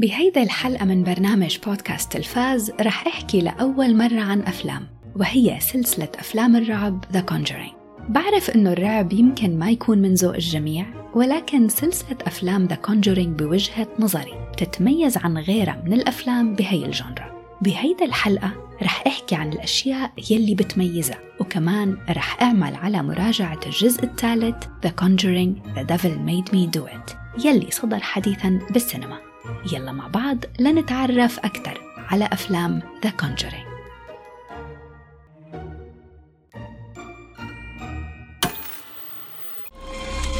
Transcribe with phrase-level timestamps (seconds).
[0.00, 4.86] بهيدا الحلقة من برنامج بودكاست تلفاز رح أحكي لأول مرة عن أفلام
[5.16, 7.74] وهي سلسلة أفلام الرعب The Conjuring.
[8.08, 13.88] بعرف إنه الرعب يمكن ما يكون من ذوق الجميع ولكن سلسلة أفلام The Conjuring بوجهة
[13.98, 20.54] نظري تتميز عن غيرها من الأفلام بهي الجنرا بهيدا الحلقة رح أحكي عن الأشياء يلي
[20.54, 26.82] بتميزها وكمان رح أعمل على مراجعة الجزء الثالث The Conjuring The Devil Made Me Do
[26.84, 29.29] It يلي صدر حديثا بالسينما.
[29.72, 33.70] يلا مع بعض لنتعرف أكثر على أفلام The Conjuring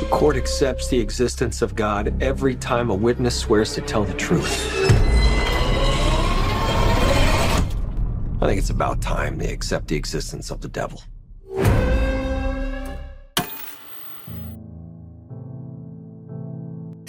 [0.00, 4.14] The court accepts the existence of God every time a witness swears to tell the
[4.14, 4.54] truth.
[8.42, 11.02] I think it's about time they accept the existence of the devil.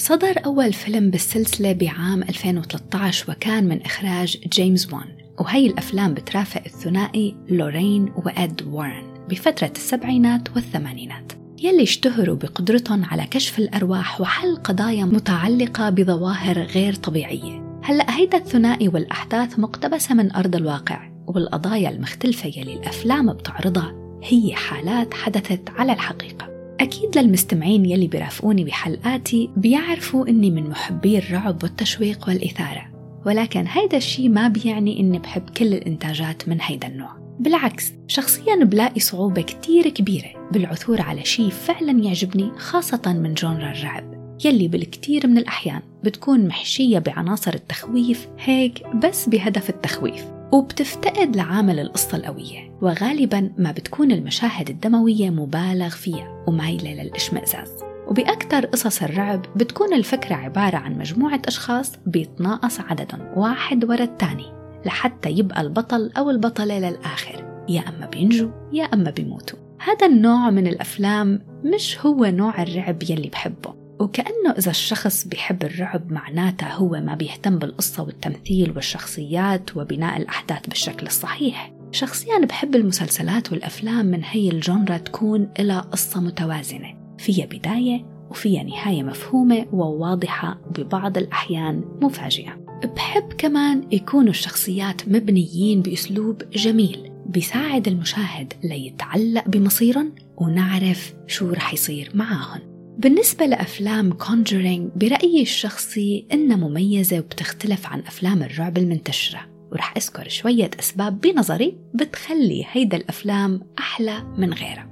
[0.01, 7.35] صدر أول فيلم بالسلسلة بعام 2013 وكان من إخراج جيمس وان وهي الأفلام بترافق الثنائي
[7.49, 11.31] لورين وإد وارن بفترة السبعينات والثمانينات.
[11.59, 17.79] يلي اشتهروا بقدرتهم على كشف الأرواح وحل قضايا متعلقة بظواهر غير طبيعية.
[17.83, 25.13] هلأ هيدا الثنائي والأحداث مقتبسة من أرض الواقع والقضايا المختلفة يلي الأفلام بتعرضها هي حالات
[25.13, 26.50] حدثت على الحقيقة.
[26.81, 32.91] أكيد للمستمعين يلي بيرافقوني بحلقاتي بيعرفوا إني من محبي الرعب والتشويق والإثارة.
[33.25, 37.37] ولكن هيدا الشي ما بيعني إني بحب كل الإنتاجات من هيدا النوع.
[37.39, 44.37] بالعكس شخصيا بلاقي صعوبة كتير كبيرة بالعثور على شي فعلا يعجبني خاصة من جونرا الرعب.
[44.45, 50.25] يلي بالكثير من الأحيان بتكون محشية بعناصر التخويف هيك بس بهدف التخويف.
[50.51, 52.71] وبتفتقد لعامل القصة القوية.
[52.81, 57.69] وغالبا ما بتكون المشاهد الدموية مبالغ فيها ومايلة للإشمئزاز
[58.07, 64.45] وبأكثر قصص الرعب بتكون الفكرة عبارة عن مجموعة أشخاص بيتناقص عددهم واحد ورا الثاني
[64.85, 67.63] لحتى يبقى البطل أو البطلة للآخر.
[67.69, 69.59] يا أما بينجوا يا أما بيموتوا.
[69.79, 73.80] هذا النوع من الأفلام مش هو نوع الرعب يلي بحبه.
[74.01, 81.07] وكأنه إذا الشخص بيحب الرعب معناته هو ما بيهتم بالقصة والتمثيل والشخصيات وبناء الأحداث بالشكل
[81.07, 81.73] الصحيح.
[81.91, 86.93] شخصيا بحب المسلسلات والأفلام من هي الجنرا تكون إلى قصة متوازنة.
[87.17, 92.57] فيها بداية وفيها نهاية مفهومة وواضحة وببعض الأحيان مفاجئة.
[92.95, 102.11] بحب كمان يكونوا الشخصيات مبنيين بأسلوب جميل بيساعد المشاهد ليتعلق بمصيرهم ونعرف شو رح يصير
[102.13, 102.70] معاهم.
[103.01, 109.39] بالنسبة لأفلام Conjuring برأيي الشخصي إنها مميزة وبتختلف عن أفلام الرعب المنتشرة.
[109.71, 114.89] ورح أذكر شوية أسباب بنظري بتخلي هيدا الأفلام أحلى من غيرها.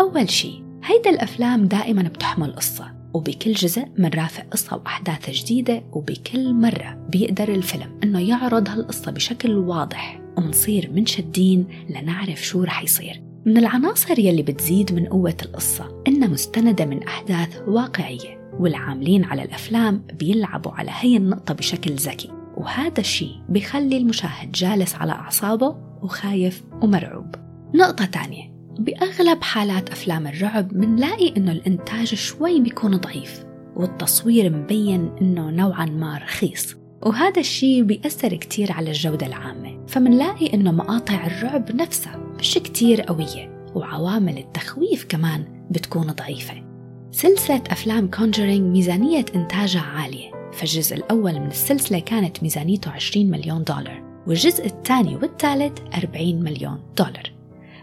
[0.00, 7.06] أول شي هيدا الأفلام دائما بتحمل قصة وبكل جزء منرافق قصة وأحداث جديدة وبكل مرة
[7.08, 13.25] بيقدر الفيلم إنه يعرض هالقصة بشكل واضح ومنصير منشدين لنعرف شو رح يصير.
[13.46, 20.02] من العناصر يلي بتزيد من قوة القصة إنها مستندة من أحداث واقعية والعاملين على الأفلام
[20.12, 22.30] بيلعبوا على هي النقطة بشكل ذكي.
[22.56, 27.34] وهذا الشيء بيخلي المشاهد جالس على أعصابه وخايف ومرعوب.
[27.74, 33.44] نقطة تانية بأغلب حالات أفلام الرعب منلاقي إنه الإنتاج شوي بيكون ضعيف
[33.76, 36.76] والتصوير مبين إنه نوعا ما رخيص.
[37.02, 43.70] وهذا الشيء بيأثر كتير على الجودة العامة فمنلاقي إنه مقاطع الرعب نفسها مش كتير قوية
[43.74, 46.62] وعوامل التخويف كمان بتكون ضعيفة.
[47.10, 54.02] سلسلة أفلام Conjuring ميزانية إنتاجها عالية فالجزء الأول من السلسلة كانت ميزانيته 20 مليون دولار
[54.26, 57.32] والجزء الثاني والثالث 40 مليون دولار.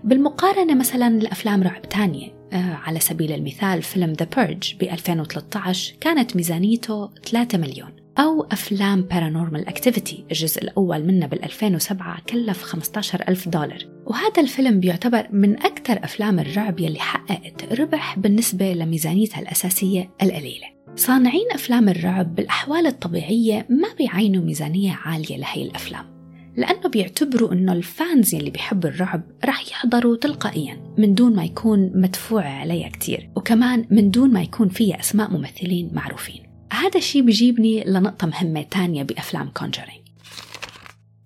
[0.04, 6.36] بالمقارنة مثلا لأفلام رعب تانية آه على سبيل المثال فيلم The Purge ب 2013 كانت
[6.36, 8.03] ميزانيته 3 مليون.
[8.20, 13.86] أو أفلام Paranormal Activity الجزء الأول منه بال 2007 كلف 15 ألف دولار.
[14.06, 20.68] وهذا الفيلم بيعتبر من أكثر أفلام الرعب يلي حققت ربح بالنسبة لميزانيتها الأساسية القليلة.
[20.96, 26.14] صانعين أفلام الرعب بالأحوال الطبيعية ما بيعينوا ميزانية عالية لهي الأفلام
[26.58, 31.92] لأنه بيعتبروا إنه ال fans يلي بيحبوا الرعب رح يحضروا تلقائيا من دون ما يكون
[31.96, 36.53] مدفوع عليها كتير وكمان من دون ما يكون فيها أسماء ممثلين معروفين.
[36.84, 40.00] هذا الشيء بيجيبني لنقطة مهمة تانية بأفلام Conjuring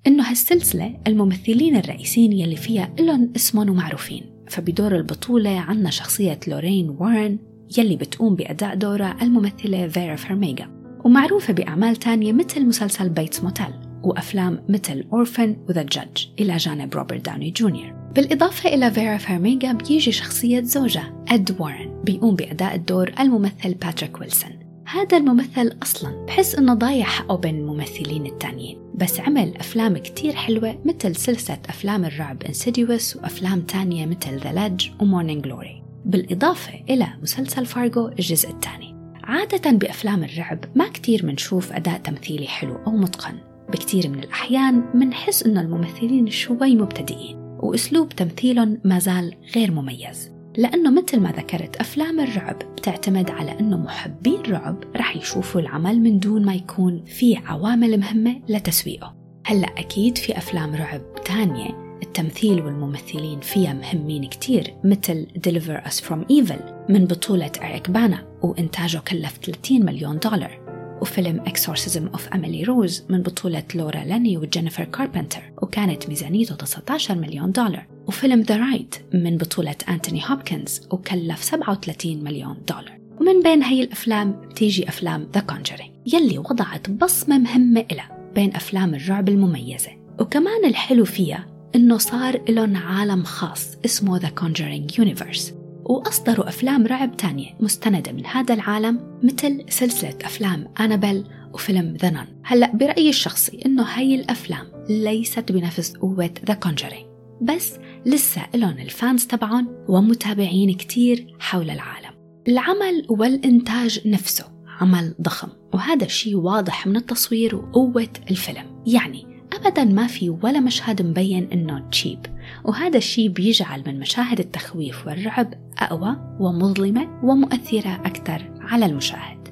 [0.07, 7.37] إنه هالسلسلة الممثلين الرئيسيين يلي فيها إلهم اسمهم ومعروفين فبدور البطولة عنا شخصية لورين وارن
[7.77, 10.69] يلي بتقوم بأداء دورها الممثلة فيرا فرميغا
[11.05, 13.73] ومعروفة بأعمال تانية مثل مسلسل Bates Motel
[14.03, 19.71] وأفلام مثل Orphan و The Judge إلى جانب روبرت داوني جونيور بالإضافة إلى فيرا فارميغا
[19.71, 26.55] بيجي شخصية زوجها أد وارن بيقوم بأداء الدور الممثل باتريك ويلسون هذا الممثل أصلا بحس
[26.55, 28.79] إنه ضايع حقه بين الممثلين التانيين.
[28.95, 34.87] بس عمل أفلام كتير حلوة مثل سلسلة أفلام الرعب Insidious وأفلام تانية مثل The Ledge
[35.01, 38.95] و Morning Glory بالإضافة إلى مسلسل فارغو الجزء الثاني.
[39.23, 43.35] عادة بأفلام الرعب ما كتير منشوف أداء تمثيلي حلو أو متقن.
[43.69, 50.36] بكتير من الأحيان منحس إنه الممثلين شوي مبتدئين وأسلوب تمثيلهم ما زال غير مميز.
[50.57, 56.19] لأنه مثل ما ذكرت أفلام الرعب بتعتمد على أنه محبي الرعب رح يشوفوا العمل من
[56.19, 59.15] دون ما يكون في عوامل مهمة لتسويقه.
[59.45, 66.25] هلأ أكيد في أفلام رعب تانية التمثيل والممثلين فيها مهمين كتير مثل Deliver Us From
[66.31, 70.59] Evil من بطولة إريك بانا وإنتاجه كلف 30 مليون دولار
[71.01, 77.51] وفيلم Exorcism of Emily Rose من بطولة لورا لاني وجينيفر كاربنتر وكانت ميزانيته 19 مليون
[77.51, 77.96] دولار.
[78.07, 82.97] وفيلم The Right من بطولة أنتوني هوبكنز وكلف 37 مليون دولار.
[83.19, 88.95] ومن بين هي الأفلام بتيجي أفلام The Conjuring يلي وضعت بصمة مهمة إلها بين أفلام
[88.95, 89.89] الرعب المميزة.
[90.19, 95.51] وكمان الحلو فيها إنه صار لهم عالم خاص اسمه The Conjuring Universe.
[95.85, 101.23] وأصدروا أفلام رعب تانية مستندة من هذا العالم مثل سلسلة أفلام أنابل
[101.53, 107.06] وفيلم The Nun هلأ برأيي الشخصي إنه هاي الأفلام ليست بنفس قوة The Conjuring.
[107.41, 112.11] بس لسه إلهم ال fans تبعهم ومتابعين كتير حول العالم.
[112.47, 114.45] العمل والإنتاج نفسه
[114.81, 118.83] عمل ضخم وهذا الشيء واضح من التصوير وقوة الفيلم.
[118.87, 122.25] يعني أبدا ما في ولا مشهد مبين إنه cheap
[122.65, 129.47] وهذا الشيء بيجعل من مشاهد التخويف والرعب أقوى ومظلمة ومؤثرة أكثر على المشاهد.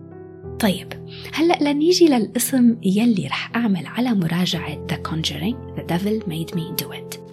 [0.59, 0.93] طيب
[1.33, 6.91] هلأ لنيجي للاسم يلي رح أعمل على مراجعة The Conjuring The Devil Made Me Do
[6.91, 7.24] It.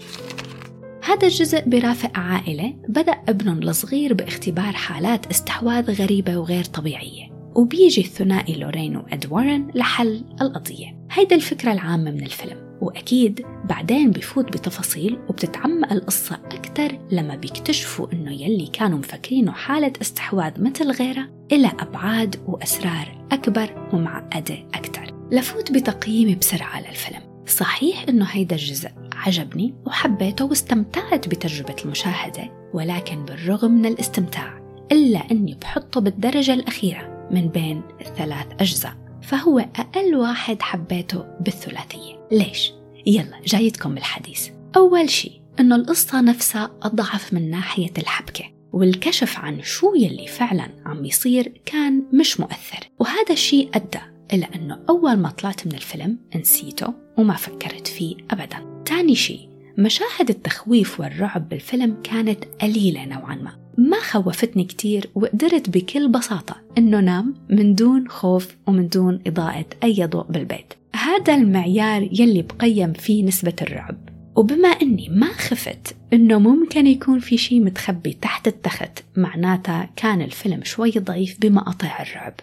[1.05, 8.55] هذا الجزء برافق عائلة بدأ ابنهم الصغير باختبار حالات استحواذ غريبة وغير طبيعية وبيجي الثنائي
[8.55, 11.07] لورين وإد وارن لحل القضية.
[11.11, 18.33] هيدا الفكرة العامة من الفيلم وأكيد بعدين بفوت بتفاصيل وبتتعمق القصة أكثر لما بيكتشفوا إنه
[18.33, 26.35] يلي كانوا مفكرينه حالة استحواذ مثل غيرها إلى أبعاد وأسرار أكبر ومعقدة أكثر لفوت بتقييمي
[26.35, 27.32] بسرعة للفيلم.
[27.53, 34.63] صحيح إنه هيدا الجزء عجبني وحبيته واستمتعت بتجربة المشاهدة ولكن بالرغم من الاستمتاع
[34.93, 42.73] إلا أني بحطه بالدرجة الأخيرة من بين الثلاث أجزاء فهو أقل واحد حبيته بالثلاثية ليش؟
[43.07, 49.95] يلا جايتكم بالحديث أول شيء إنه القصة نفسها أضعف من ناحية الحبكة والكشف عن شو
[49.95, 54.01] يلي فعلا عم يصير كان مش مؤثر وهذا الشيء أدى
[54.33, 58.83] إلى أنه أول ما طلعت من الفيلم نسيته وما فكرت فيه أبدا.
[58.85, 59.49] تاني شيء
[59.79, 63.63] مشاهد التخويف والرعب بالفيلم كانت قليلة نوعا ما.
[63.79, 70.07] ما خوفتني كتير وقدرت بكل بساطة إنه نام من دون خوف ومن دون إضاءة أي
[70.07, 70.75] ضوء بالبيت.
[70.97, 74.09] هذا المعيار يلي بقيم فيه نسبة الرعب.
[74.37, 80.65] وبما أني ما خفت أنه ممكن يكون في شيء متخبي تحت التخت معناتها كان الفيلم
[80.65, 82.35] شوي ضعيف بمقاطع الرعب.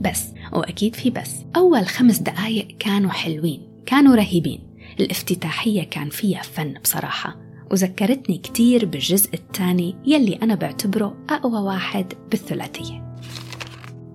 [0.00, 1.30] بس وأكيد في بس.
[1.56, 3.73] أول خمس دقايق كانوا حلوين.
[3.86, 4.60] كانوا رهيبين.
[5.00, 7.36] الافتتاحية كان فيها فن بصراحة.
[7.70, 13.14] وذكرتني كتير بالجزء الثاني يلي أنا بعتبره أقوى واحد بالثلاثية.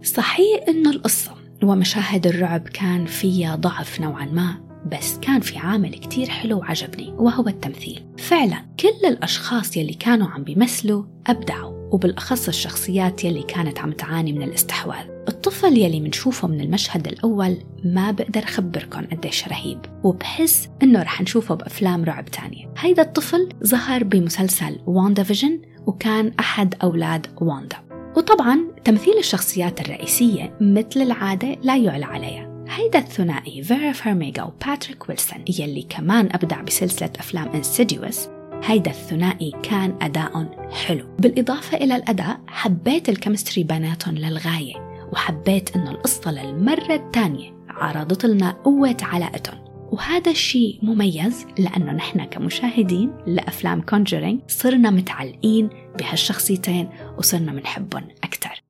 [0.04, 1.32] صحيح إنه القصة
[1.64, 7.48] ومشاهد الرعب كان فيها ضعف نوعا ما بس كان في عامل كتير حلو وعجبني وهو
[7.48, 8.06] التمثيل.
[8.18, 11.69] فعلا كل الأشخاص يلي كانوا عم بيمثلوا أبدعوا.
[11.92, 15.06] وبالأخص الشخصيات يلي كانت عم تعاني من الاستحواذ.
[15.28, 21.56] الطفل يلي منشوفه من المشهد الأول ما بقدر أخبركم قديش رهيب وبحس إنه رح نشوفه
[21.56, 22.74] بأفلام رعب تانية.
[22.78, 27.78] هيدا الطفل ظهر بمسلسل واندا فيجن وكان أحد أولاد واندا.
[28.18, 32.66] وطبعا تمثيل الشخصيات الرئيسية مثل العادة لا يعلى عليها.
[32.70, 38.28] هيدا الثنائي فيرا فارميغا وباتريك ويلسون يلي كمان أبدع بسلسلة أفلام انسيديوس
[38.64, 41.06] هيدا الثنائي كان أداء حلو.
[41.20, 48.52] بالإضافة إلى الأداء حبيت ال chemistry بيناتهم للغاية وحبيت إنه القصة للمرة الثانية عرضت لنا
[48.52, 49.70] قوة علاقتهم.
[49.92, 58.64] وهذا الشيء مميز لأنه نحن كمشاهدين لأفلام كونجرينج صرنا متعلقين بهالشخصيتين وصرنا منحبهم أكثر.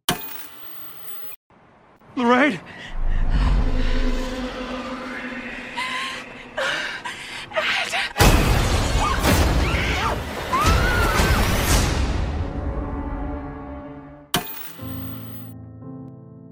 [2.18, 2.60] Lorraine!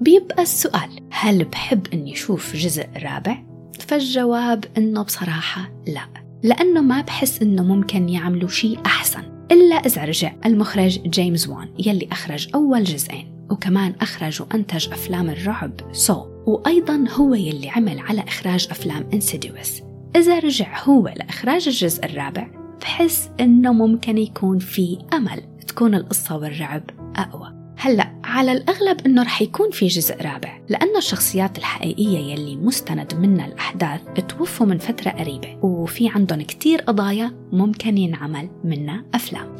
[0.07, 3.43] بيبقى السؤال هل بحب إني أشوف جزء رابع؟
[3.79, 6.07] فالجواب إنه بصراحة لا
[6.43, 12.07] لأنه ما بحس إنه ممكن يعملوا شيء أحسن إلا إذا رجع المخرج جيمس وان يلي
[12.11, 18.67] أخرج أول جزئين وكمان أخرج وأنتج أفلام الرعب سو وأيضا هو يلي عمل على إخراج
[18.71, 19.81] أفلام انسيديوس
[20.15, 22.47] إذا رجع هو لإخراج الجزء الرابع
[22.81, 26.83] بحس إنه ممكن يكون في أمل تكون القصة والرعب
[27.15, 27.56] أقوى.
[27.79, 33.45] هلا على الأغلب إنه رح يكون في جزء رابع لأنه الشخصيات الحقيقية يلي مستند منها
[33.45, 39.55] الأحداث توفوا من فترة قريبة وفي عندهم كتير قضايا ممكن ينعمل منها أفلام.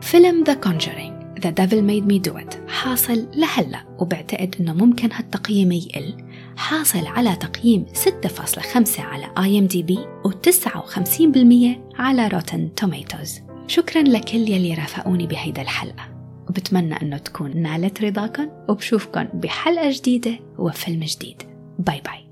[0.00, 5.72] فيلم The Conjuring The Devil Made Me Do It حاصل لهلأ وبعتقد إنه ممكن هالتقييم
[5.72, 6.14] يقل.
[6.56, 15.62] حاصل على تقييم 6.5 على IMDb و59% على Rotten Tomatoes شكرا لكل يلي رافقوني بهيدا
[15.62, 16.13] الحلقة.
[16.54, 21.42] وبتمنى أنه تكون نالت رضاكم وبشوفكن بحلقة جديدة وفيلم جديد.
[21.78, 22.23] باي باي.